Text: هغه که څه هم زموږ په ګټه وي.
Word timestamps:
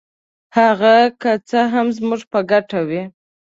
هغه 0.57 0.95
که 1.21 1.31
څه 1.49 1.59
هم 1.73 1.87
زموږ 1.97 2.21
په 2.31 2.39
ګټه 2.51 2.79
وي. 2.89 3.03